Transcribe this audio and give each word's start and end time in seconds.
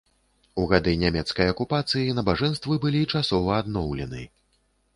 У 0.61 0.63
гады 0.71 0.93
нямецкай 1.01 1.51
акупацыі 1.53 2.15
набажэнствы 2.21 2.81
былі 2.89 3.05
часова 3.17 3.61
адноўлены. 3.65 4.27